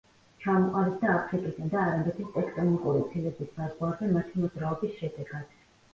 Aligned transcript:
ჩამოყალიბდა 0.43 1.11
აფრიკისა 1.17 1.67
და 1.73 1.83
არაბეთის 1.89 2.31
ტექტონიკური 2.37 3.03
ფილების 3.11 3.53
საზღვარზე 3.59 4.11
მათი 4.17 4.43
მოძრაობის 4.47 4.97
შედეგად. 5.03 5.55